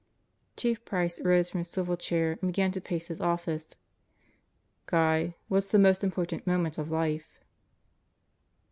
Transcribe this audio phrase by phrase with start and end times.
[0.57, 3.75] Chief Price rose from his swivel chair and began to pace his office.
[4.87, 7.39] "Guy, what's the most important moment of life?"